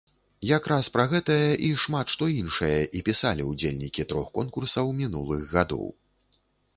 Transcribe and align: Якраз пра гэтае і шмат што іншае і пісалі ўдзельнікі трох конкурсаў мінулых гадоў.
Якраз 0.51 0.87
пра 0.93 1.03
гэтае 1.11 1.49
і 1.67 1.67
шмат 1.83 2.07
што 2.13 2.29
іншае 2.35 2.77
і 2.99 3.01
пісалі 3.09 3.45
ўдзельнікі 3.51 4.07
трох 4.15 4.31
конкурсаў 4.39 4.89
мінулых 5.03 5.41
гадоў. 5.57 5.85